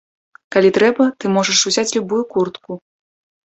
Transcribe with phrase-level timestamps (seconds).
[0.55, 2.71] Калі трэба, ты можаш узяць любую куртку.